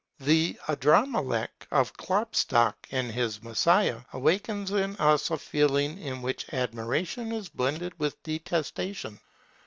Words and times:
The 0.17 0.57
"Adramelech" 0.67 1.67
of 1.69 1.93
Klopstock 1.95 2.73
(in 2.89 3.11
his 3.11 3.43
Messiah) 3.43 4.01
awakens 4.13 4.71
in 4.71 4.95
us 4.95 5.29
a 5.29 5.37
feeling 5.37 5.99
in 5.99 6.23
which 6.23 6.51
admiration 6.55 7.31
is 7.31 7.49
blended 7.49 7.99
with 7.99 8.23
detestation. 8.23 9.19